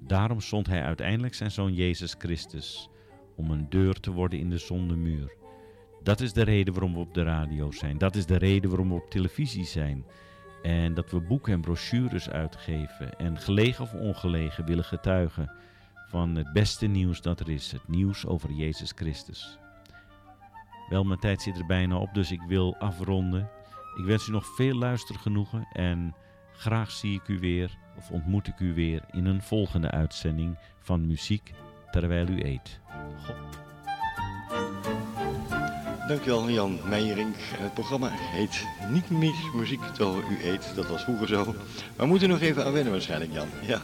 Daarom 0.00 0.40
zond 0.40 0.66
Hij 0.66 0.82
uiteindelijk 0.82 1.34
zijn 1.34 1.50
Zoon 1.50 1.74
Jezus 1.74 2.14
Christus 2.18 2.88
om 3.36 3.50
een 3.50 3.66
deur 3.68 4.00
te 4.00 4.10
worden 4.10 4.38
in 4.38 4.50
de 4.50 4.58
zondemuur. 4.58 5.34
Dat 6.02 6.20
is 6.20 6.32
de 6.32 6.42
reden 6.42 6.74
waarom 6.74 6.92
we 6.92 6.98
op 6.98 7.14
de 7.14 7.22
radio 7.22 7.70
zijn. 7.70 7.98
Dat 7.98 8.16
is 8.16 8.26
de 8.26 8.36
reden 8.36 8.70
waarom 8.70 8.88
we 8.88 8.94
op 8.94 9.10
televisie 9.10 9.64
zijn. 9.64 10.04
En 10.62 10.94
dat 10.94 11.10
we 11.10 11.20
boeken 11.20 11.52
en 11.52 11.60
brochures 11.60 12.30
uitgeven 12.30 13.18
en 13.18 13.38
gelegen 13.38 13.84
of 13.84 13.94
ongelegen 13.94 14.64
willen 14.64 14.84
getuigen 14.84 15.50
van 16.08 16.34
het 16.34 16.52
beste 16.52 16.86
nieuws 16.86 17.20
dat 17.20 17.40
er 17.40 17.48
is. 17.48 17.72
Het 17.72 17.88
nieuws 17.88 18.26
over 18.26 18.50
Jezus 18.50 18.92
Christus. 18.96 19.58
Wel, 20.88 21.04
mijn 21.04 21.20
tijd 21.20 21.42
zit 21.42 21.58
er 21.58 21.66
bijna 21.66 21.96
op, 21.96 22.14
dus 22.14 22.30
ik 22.30 22.42
wil 22.48 22.76
afronden. 22.76 23.50
Ik 23.96 24.04
wens 24.04 24.28
u 24.28 24.32
nog 24.32 24.46
veel 24.46 24.74
luistergenoegen 24.74 25.66
en 25.72 26.14
graag 26.52 26.90
zie 26.90 27.14
ik 27.14 27.28
u 27.28 27.38
weer 27.38 27.78
of 27.96 28.10
ontmoet 28.10 28.46
ik 28.46 28.60
u 28.60 28.74
weer 28.74 29.04
in 29.10 29.24
een 29.24 29.42
volgende 29.42 29.90
uitzending 29.90 30.58
van 30.78 31.06
Muziek 31.06 31.52
terwijl 32.00 32.28
u 32.28 32.44
eet. 32.44 32.78
God. 33.26 33.36
Dankjewel 36.08 36.50
Jan 36.50 36.78
Meijering. 36.88 37.34
Het 37.36 37.74
programma 37.74 38.10
heet 38.12 38.64
niet 38.90 39.10
meer 39.10 39.34
Muziek 39.54 39.80
terwijl 39.94 40.18
u 40.18 40.48
eet. 40.48 40.72
Dat 40.74 40.88
was 40.88 41.02
vroeger 41.02 41.28
zo. 41.28 41.44
Maar 41.44 41.54
we 41.96 42.06
moeten 42.06 42.28
nog 42.28 42.40
even 42.40 42.64
aan 42.64 42.72
wennen 42.72 42.92
waarschijnlijk 42.92 43.32
Jan. 43.32 43.48
Ja. 43.66 43.82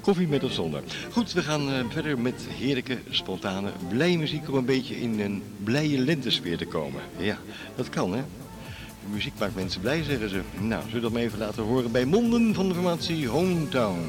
Koffie 0.00 0.28
met 0.28 0.44
of 0.44 0.52
zonder. 0.52 0.82
Goed, 1.12 1.32
we 1.32 1.42
gaan 1.42 1.70
eh, 1.70 1.84
verder 1.88 2.18
met 2.18 2.46
heerlijke, 2.48 2.98
spontane, 3.10 3.70
blije 3.88 4.18
muziek 4.18 4.48
om 4.48 4.54
een 4.54 4.64
beetje 4.64 5.00
in 5.00 5.20
een 5.20 5.42
blije 5.64 5.98
lentesfeer 5.98 6.56
te 6.56 6.66
komen. 6.66 7.02
Ja, 7.16 7.38
dat 7.76 7.88
kan 7.88 8.14
hè. 8.14 8.22
De 9.02 9.10
muziek 9.10 9.38
maakt 9.38 9.54
mensen 9.54 9.80
blij, 9.80 10.02
zeggen 10.02 10.28
ze. 10.28 10.40
Nou, 10.60 10.82
zullen 10.82 10.94
we 10.94 11.00
dat 11.00 11.12
maar 11.12 11.22
even 11.22 11.38
laten 11.38 11.62
horen 11.62 11.92
bij 11.92 12.04
monden 12.04 12.54
van 12.54 12.68
de 12.68 12.74
formatie 12.74 13.28
Hometown. 13.28 14.08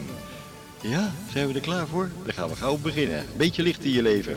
Ja, 0.82 1.11
zijn 1.32 1.47
we 1.47 1.53
er 1.53 1.59
klaar 1.59 1.88
voor? 1.88 2.09
Dan 2.23 2.34
gaan 2.34 2.49
we 2.49 2.55
gauw 2.55 2.78
beginnen. 2.78 3.26
Beetje 3.38 3.63
licht 3.63 3.84
in 3.84 3.91
je 3.91 4.01
leven. 4.01 4.36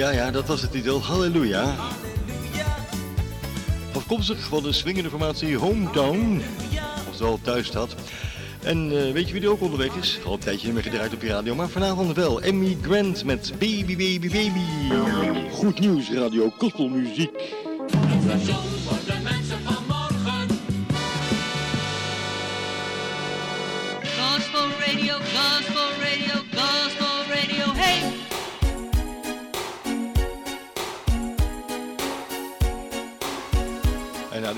ja, 0.00 0.10
ja, 0.10 0.30
dat 0.30 0.46
was 0.46 0.62
het 0.62 0.70
titel. 0.70 1.02
Halleluja. 1.02 1.74
Afkomstig 3.94 4.38
van 4.38 4.62
de 4.62 4.72
swingende 4.72 5.10
formatie 5.10 5.56
Hometown, 5.56 6.42
oftewel 7.08 7.38
thuisstad. 7.42 7.94
En 8.62 9.06
eh, 9.06 9.12
weet 9.12 9.26
je 9.26 9.32
wie 9.32 9.42
er 9.42 9.50
ook 9.50 9.60
onderweg 9.60 9.94
is? 9.94 10.18
Al 10.24 10.32
een 10.32 10.38
tijdje 10.38 10.72
meer 10.72 10.82
gedraaid 10.82 11.14
op 11.14 11.22
je 11.22 11.28
radio, 11.28 11.54
maar 11.54 11.68
vanavond 11.68 12.16
wel. 12.16 12.40
Emmy 12.40 12.76
Grant 12.82 13.24
met 13.24 13.52
Baby 13.58 13.96
Baby 13.96 14.28
Baby. 14.28 14.94
Goed 15.52 15.80
nieuws, 15.80 16.10
radio, 16.12 16.52
koppelmuziek. 16.58 17.30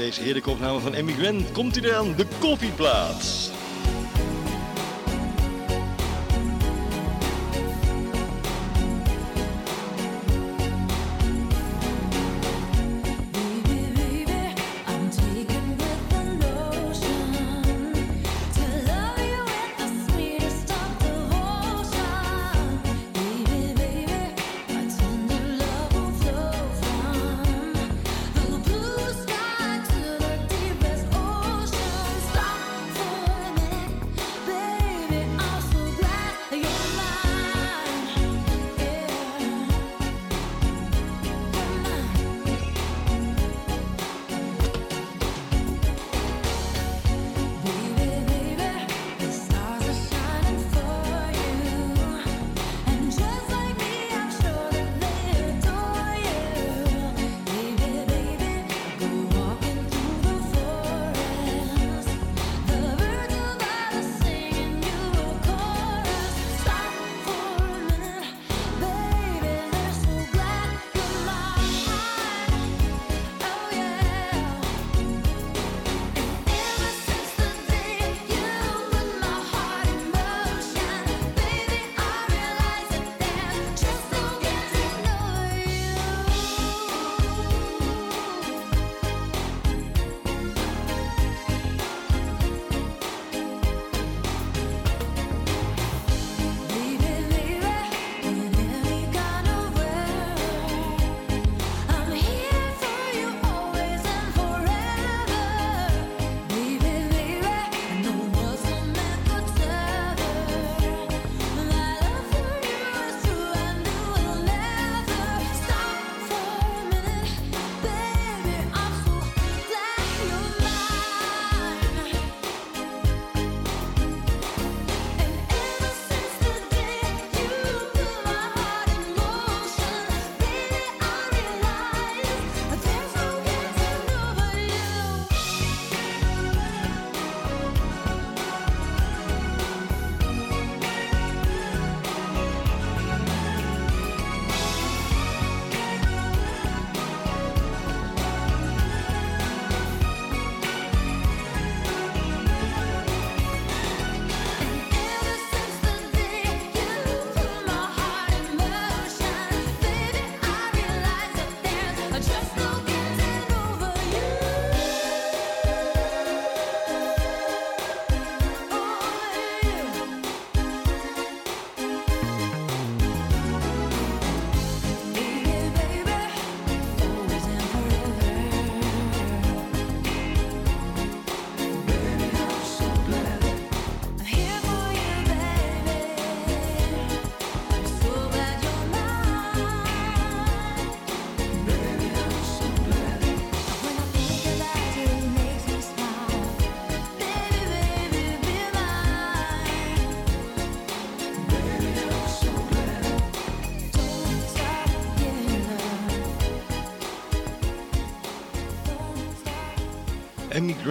deze 0.03 0.23
heerlijke 0.23 0.51
opname 0.51 0.81
van 0.81 0.95
Emmy 0.95 1.13
Gwen 1.13 1.53
komt 1.53 1.77
u 1.77 1.81
dan 1.81 2.15
de 2.17 2.27
koffieplaats. 2.39 3.52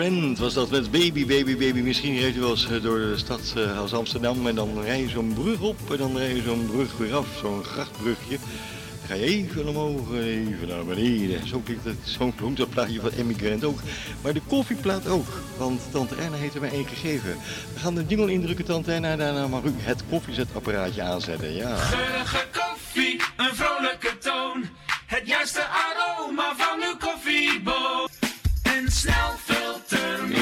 Was 0.02 0.54
dat 0.54 0.70
met 0.70 0.92
Baby, 0.92 1.26
Baby, 1.26 1.58
Baby. 1.58 1.80
Misschien 1.80 2.20
reed 2.20 2.36
u 2.36 2.40
wel 2.40 2.50
eens 2.50 2.70
eh, 2.70 2.82
door 2.82 3.00
de 3.00 3.18
stad 3.18 3.54
eh, 3.56 3.80
als 3.80 3.94
Amsterdam 3.94 4.48
en 4.48 4.56
dan 4.56 4.82
rij 4.84 5.00
je 5.00 5.10
zo'n 5.10 5.34
brug 5.34 5.62
op 5.62 5.92
en 5.92 5.98
dan 5.98 6.18
rij 6.18 6.36
je 6.36 6.42
zo'n 6.42 6.70
brug 6.72 6.98
weer 6.98 7.16
af, 7.16 7.28
zo'n 7.42 7.64
grachtbrugje. 7.64 8.38
Dan 8.38 9.08
ga 9.08 9.14
je 9.14 9.24
even 9.24 9.68
omhoog 9.68 10.12
en 10.12 10.24
even 10.24 10.68
naar 10.68 10.86
beneden. 10.86 11.48
Zo 11.48 11.60
klinkt 11.60 11.84
het, 11.84 11.98
zo 12.04 12.34
klonk 12.36 12.58
dat 12.58 12.70
plaatje 12.70 13.00
van 13.00 13.12
Emmy 13.12 13.34
Grant 13.34 13.64
ook. 13.64 13.80
Maar 14.22 14.34
de 14.34 14.42
koffieplaat 14.48 15.08
ook, 15.08 15.28
want 15.58 15.82
Tante 15.92 16.16
Erna 16.16 16.38
heeft 16.38 16.56
er 16.56 16.62
mij 16.62 16.72
één 16.72 16.88
gegeven. 16.88 17.38
We 17.74 17.80
gaan 17.80 17.96
de 17.96 18.06
jingle 18.08 18.32
indrukken, 18.32 18.66
Tante 18.66 18.92
Erna, 18.92 19.16
daarna 19.16 19.48
mag 19.48 19.64
u 19.64 19.74
het 19.78 20.04
koffiezetapparaatje 20.10 21.02
aanzetten, 21.02 21.54
ja. 21.56 21.76
Geurige 21.76 22.48
koffie, 22.52 23.22
een 23.38 23.56
vrolijke 23.56 24.18
toon. 24.18 24.66
Het 25.06 25.28
juiste 25.28 25.62
aroma 25.62 26.54
van 26.58 26.82
uw 26.82 26.98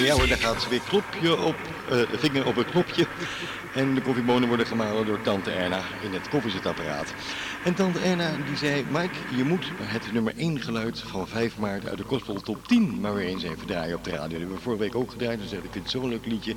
Ja 0.10 0.16
hoor, 0.16 0.28
daar 0.28 0.38
gaat 0.38 0.62
ze 0.62 0.70
weer 0.70 0.82
klopje 0.88 1.38
op, 1.38 1.56
eh, 1.90 1.98
vinger 2.12 2.48
op 2.48 2.56
het 2.56 2.70
knopje. 2.70 3.08
En 3.74 3.96
de 3.96 4.02
koffiebonen 4.02 4.48
worden 4.48 4.66
gemalen 4.66 5.06
door 5.06 5.22
tante 5.22 5.52
Erna 5.52 5.82
in 6.02 6.14
het 6.14 6.30
koffiezetapparaat. 6.30 7.14
En 7.64 7.74
tante 7.74 8.00
Erna 8.00 8.32
die 8.46 8.58
zei, 8.58 8.86
Mike, 8.92 9.14
je 9.36 9.44
moet 9.44 9.72
het 9.82 10.14
nummer 10.14 10.34
1 10.38 10.62
geluid 10.62 11.00
van 11.00 11.28
5 11.28 11.58
maart 11.58 11.88
uit 11.88 11.98
de 11.98 12.04
Gospel 12.04 12.42
Top 12.42 12.68
10 12.68 13.00
maar 13.00 13.14
weer 13.14 13.28
eens 13.28 13.44
even 13.44 13.66
draaien 13.66 13.96
op 13.96 14.04
de 14.04 14.10
radio. 14.10 14.30
Dat 14.30 14.40
hebben 14.40 14.56
we 14.56 14.62
vorige 14.62 14.82
week 14.82 14.96
ook 14.96 15.12
gedraaid, 15.12 15.40
dus 15.40 15.52
ik 15.52 15.60
vind 15.62 15.74
het 15.74 15.90
zo'n 15.90 16.10
leuk 16.10 16.26
liedje. 16.26 16.56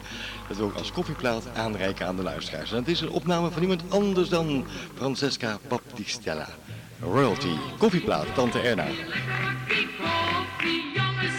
Dat 0.49 0.57
we 0.57 0.63
ook 0.63 0.77
als 0.77 0.93
koffieplaat 0.93 1.49
aanreiken 1.55 2.07
aan 2.07 2.17
de 2.17 2.23
luisteraars. 2.23 2.71
En 2.71 2.77
het 2.77 2.89
is 2.89 3.01
een 3.01 3.11
opname 3.11 3.51
van 3.51 3.63
iemand 3.63 3.83
anders 3.89 4.29
dan 4.29 4.67
Francesca 4.95 5.59
Baptistella. 5.69 6.49
Royalty, 7.01 7.53
koffieplaat, 7.79 8.27
tante 8.35 8.59
Erna. 8.59 8.87
Koffie, 8.87 10.93
jongens, 10.95 11.35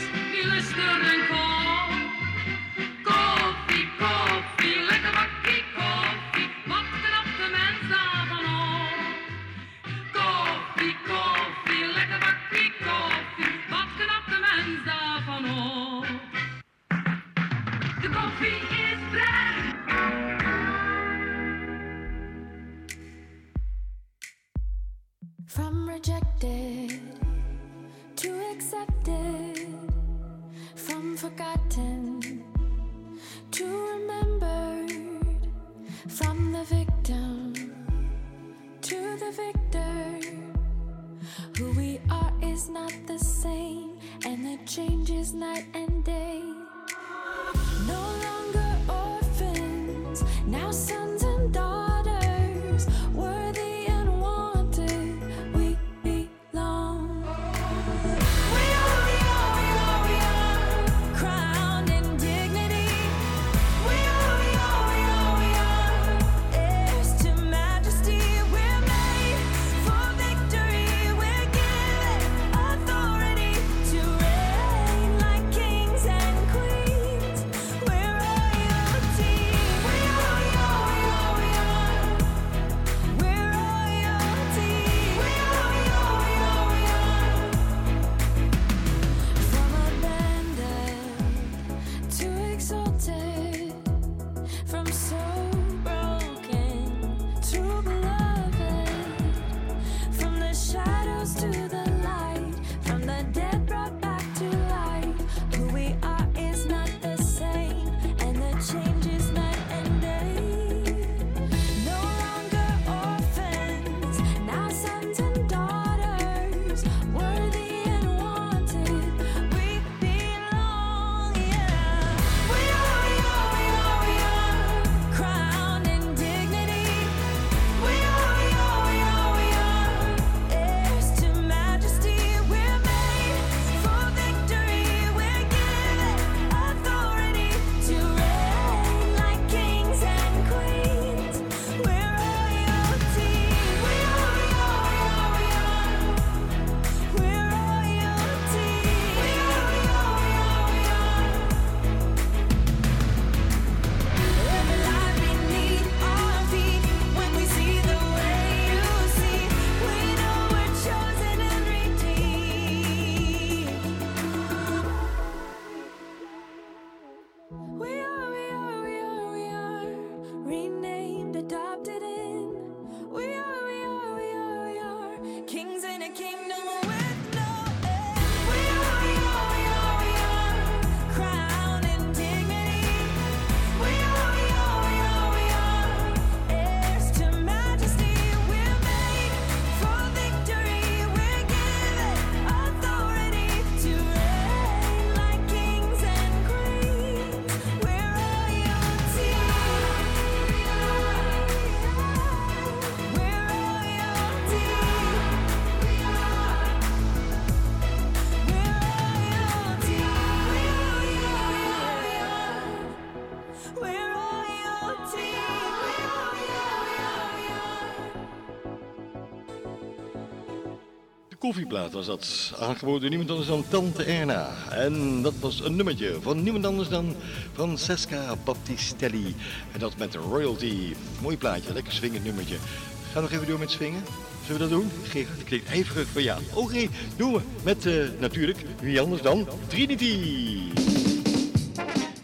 koffieplaat 221.54 221.92
was 221.92 222.06
dat. 222.06 222.54
Aangeboden 222.60 223.10
niemand 223.10 223.30
anders 223.30 223.48
dan 223.48 223.66
Tante 223.68 224.04
Erna. 224.04 224.50
En 224.70 225.22
dat 225.22 225.34
was 225.40 225.60
een 225.60 225.76
nummertje 225.76 226.18
van 226.22 226.44
niemand 226.44 226.66
anders 226.66 226.90
dan 226.90 227.16
Francesca 227.54 228.36
Battistelli, 228.44 229.36
En 229.72 229.80
dat 229.80 229.98
met 229.98 230.16
royalty. 230.16 230.94
Mooi 231.22 231.38
plaatje, 231.38 231.74
lekker 231.74 231.94
swingend 231.94 232.24
nummertje. 232.24 232.56
Gaan 232.56 233.14
we 233.14 233.22
nog 233.22 233.32
even 233.32 233.48
door 233.48 233.60
met 233.60 233.72
swingen? 233.72 234.04
Zullen 234.46 234.62
we 234.62 234.68
dat 234.68 234.80
doen? 234.80 234.92
Gerard 235.04 235.44
klinkt 235.44 235.70
ijverig 235.70 236.08
van 236.08 236.24
ja. 236.24 236.38
Oké, 236.54 236.88
doen 237.16 237.34
we 237.34 237.42
met 237.64 237.86
uh, 237.86 238.06
natuurlijk 238.20 238.58
wie 238.82 239.02
anders 239.02 239.22
dan 239.22 239.48
Trinity. 239.68 240.60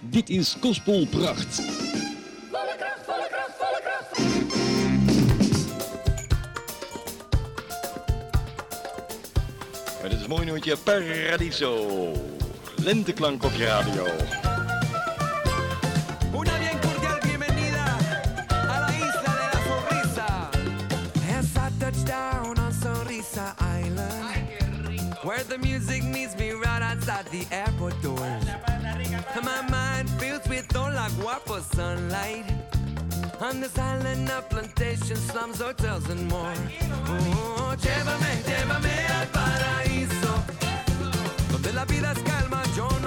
Dit 0.10 0.30
is 0.30 0.58
Gospelpracht. 0.62 1.62
mooi 10.30 10.46
nummertje 10.46 10.78
Paradiso. 10.78 11.74
Lenteklank 12.76 13.44
op 13.44 13.52
je 13.52 13.66
radio. 13.66 14.06
Where 25.24 25.44
the 25.44 25.58
music 25.58 26.04
meets 26.04 26.36
me 26.38 26.52
right 26.54 26.82
outside 26.82 27.26
the 27.32 27.46
airport 27.52 28.02
doors, 28.02 28.46
My 29.44 29.62
mind 29.70 30.10
fills 30.20 30.48
with 30.48 30.76
all 30.76 30.94
like 30.94 31.12
guapo 31.22 31.60
sunlight 31.76 32.79
on 33.42 33.62
this 33.62 33.78
island 33.78 34.30
of 34.30 34.48
plantation 34.50 35.16
slums, 35.16 35.60
hotels, 35.62 36.10
and 36.10 36.28
more. 36.30 36.54
Oh, 37.08 37.76
llévame, 37.78 38.44
llévame 38.46 39.08
al 39.20 39.28
paraíso, 39.28 40.44
donde 41.52 41.74
la 41.74 41.86
vida 41.86 42.12
es 42.12 42.20
calma, 42.20 42.62
yo 42.76 42.99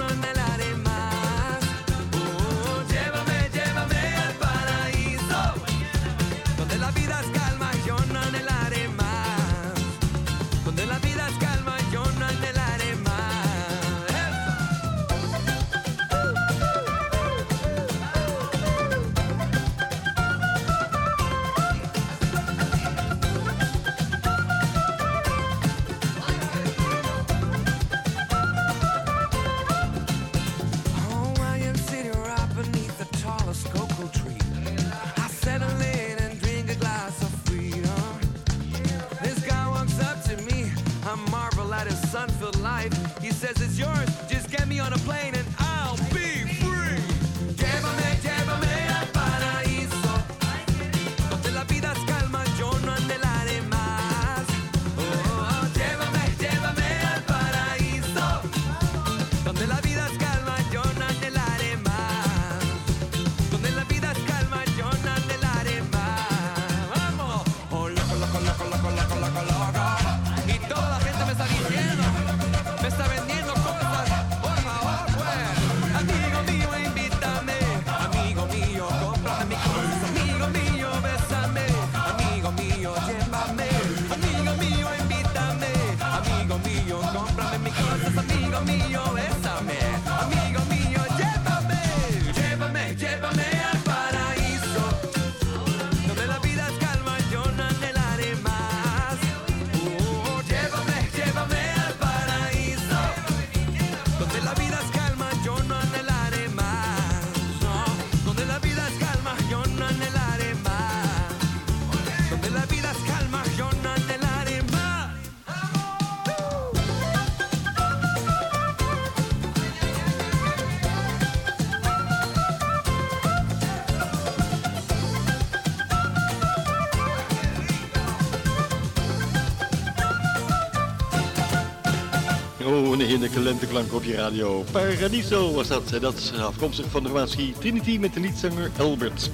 In 133.07 133.19
de 133.19 133.29
klenteklank 133.29 133.93
op 133.93 134.03
je 134.03 134.15
radio. 134.15 134.63
Paradiso 134.71 135.53
was 135.53 135.67
dat. 135.67 135.97
Dat 136.01 136.17
is 136.17 136.33
afkomstig 136.33 136.85
van 136.89 137.03
de 137.03 137.09
formatie 137.09 137.53
Trinity 137.59 137.97
met 137.97 138.13
de 138.13 138.19
liedzanger 138.19 138.71
Albert. 138.79 139.29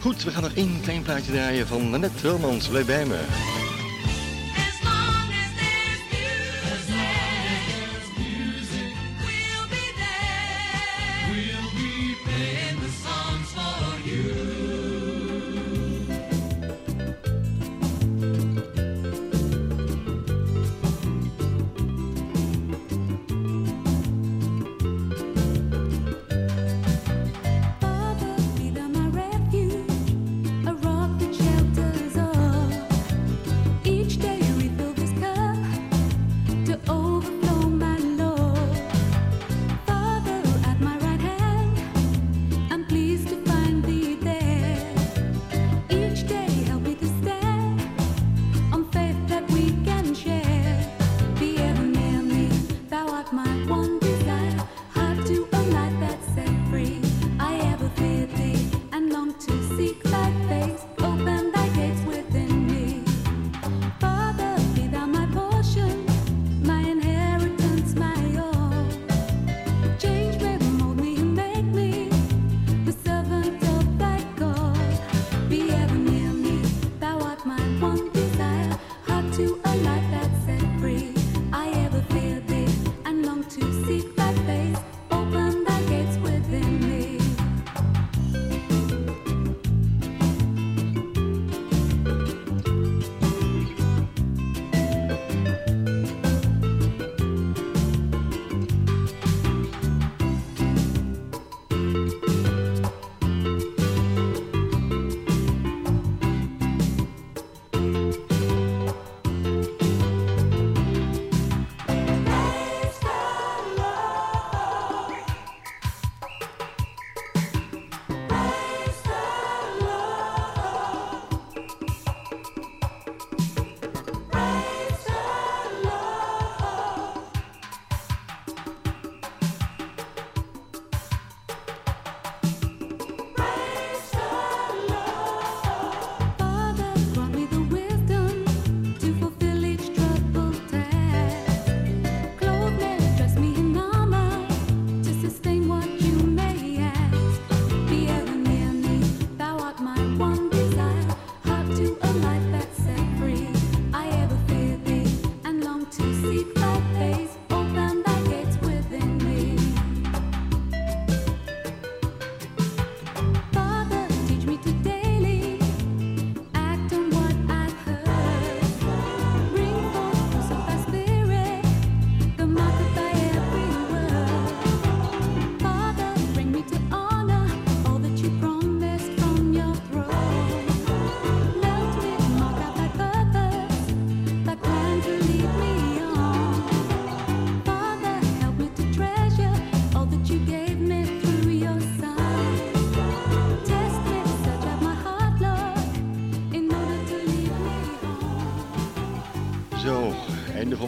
Goed, 0.00 0.24
we 0.24 0.30
gaan 0.30 0.42
nog 0.42 0.52
één 0.54 0.80
klein 0.82 1.02
plaatje 1.02 1.32
draaien 1.32 1.66
van 1.66 1.90
Nanette 1.90 2.26
Hulmans. 2.26 2.68
Blijf 2.68 2.86
bij 2.86 3.06
me. 3.06 3.18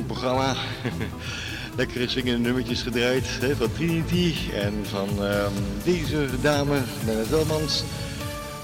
Programma. 0.06 0.54
Lekkere 1.76 2.08
zingende 2.08 2.38
nummertjes 2.38 2.82
gedraaid 2.82 3.26
hè, 3.40 3.56
van 3.56 3.72
Trinity 3.72 4.34
en 4.54 4.72
van 4.82 5.08
ehm, 5.24 5.52
deze 5.84 6.26
dame, 6.42 6.78
Nanette 7.06 7.30
Welmans. 7.30 7.82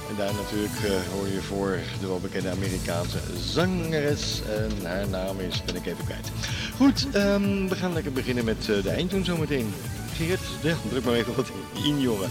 En 0.08 0.16
daar 0.16 0.32
natuurlijk 0.34 0.78
eh, 0.84 1.12
hoor 1.12 1.28
je 1.28 1.42
voor 1.42 1.78
de 2.00 2.06
welbekende 2.06 2.50
Amerikaanse 2.50 3.18
zangeres. 3.40 4.40
En 4.56 4.86
haar 4.86 5.08
naam 5.08 5.40
is, 5.40 5.62
ben 5.64 5.76
ik 5.76 5.86
even 5.86 6.04
kwijt. 6.04 6.30
Goed, 6.76 7.06
ehm, 7.12 7.68
we 7.68 7.74
gaan 7.74 7.92
lekker 7.92 8.12
beginnen 8.12 8.44
met 8.44 8.68
eh, 8.68 8.82
de 8.82 8.90
eindtoon 8.90 9.24
zometeen. 9.24 9.74
Geert, 10.16 10.40
druk 10.88 11.04
maar 11.04 11.14
even 11.14 11.34
wat 11.36 11.50
in, 11.84 12.00
jongen. 12.00 12.30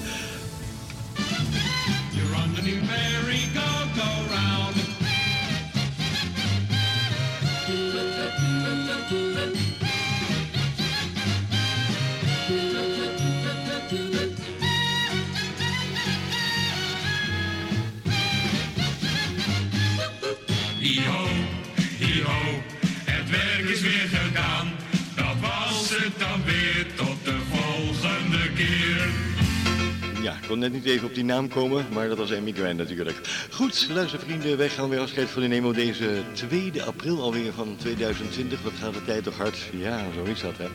Kon 30.48 30.60
net 30.60 30.74
niet 30.74 30.86
even 30.86 31.08
op 31.08 31.14
die 31.14 31.24
naam 31.24 31.48
komen, 31.48 31.86
maar 31.94 32.08
dat 32.08 32.18
was 32.18 32.34
Amy 32.34 32.52
Grant 32.52 32.78
natuurlijk. 32.78 33.48
Goed, 33.52 33.88
luistervrienden, 33.90 34.58
wij 34.58 34.70
gaan 34.70 34.90
weer 34.90 35.00
afscheid 35.00 35.30
van 35.30 35.50
nemen 35.50 35.70
op 35.70 35.76
deze 35.76 36.22
2 36.34 36.84
april 36.84 37.22
alweer 37.22 37.54
van 37.54 37.76
2020. 37.78 38.62
Wat 38.62 38.74
gaat 38.80 38.94
de 38.94 39.06
tijd 39.06 39.24
toch 39.24 39.38
hard? 39.38 39.58
Ja, 39.78 40.06
zo 40.16 40.24
is 40.24 40.42
dat 40.42 40.58
hè. 40.58 40.68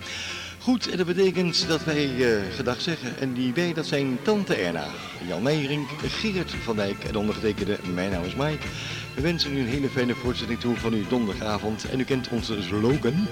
Goed, 0.58 0.90
en 0.90 0.96
dat 0.96 1.06
betekent 1.06 1.68
dat 1.68 1.84
wij 1.84 2.04
eh, 2.04 2.54
gedag 2.54 2.80
zeggen. 2.80 3.18
En 3.18 3.32
die 3.32 3.52
wij, 3.54 3.72
dat 3.72 3.86
zijn 3.86 4.18
Tante 4.22 4.54
Erna, 4.54 4.86
Jan 5.26 5.42
Meijering, 5.42 5.88
Gerrit 6.06 6.50
van 6.50 6.76
Dijk 6.76 7.04
en 7.04 7.16
ondergetekende, 7.16 7.78
mijn 7.94 8.10
naam 8.10 8.24
is 8.24 8.34
Mike. 8.34 8.66
We 9.14 9.20
wensen 9.20 9.56
u 9.56 9.60
een 9.60 9.66
hele 9.66 9.88
fijne 9.88 10.14
voortzetting 10.14 10.60
toe 10.60 10.76
van 10.76 10.92
uw 10.92 11.08
donderdagavond. 11.08 11.90
En 11.90 12.00
u 12.00 12.04
kent 12.04 12.28
onze 12.28 12.62
slogan. 12.62 13.26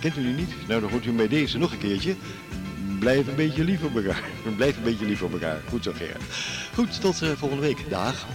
Kent 0.00 0.16
u 0.16 0.22
die 0.22 0.34
niet? 0.34 0.68
Nou, 0.68 0.80
dan 0.80 0.90
hoort 0.90 1.06
u 1.06 1.12
bij 1.12 1.28
deze 1.28 1.58
nog 1.58 1.72
een 1.72 1.78
keertje. 1.78 2.14
Blijf 3.00 3.26
een 3.26 3.34
beetje 3.34 3.64
lief 3.64 3.82
op 3.82 3.96
elkaar. 3.96 4.22
Blijf 4.56 4.76
een 4.76 4.82
beetje 4.82 5.06
lief 5.06 5.22
op 5.22 5.32
elkaar. 5.32 5.60
Goed 5.68 5.84
zo, 5.84 5.92
Gerrit. 5.92 6.22
Goed, 6.74 7.00
tot 7.00 7.22
eh, 7.22 7.30
volgende 7.30 7.62
week. 7.62 7.90
Dag. 7.90 8.26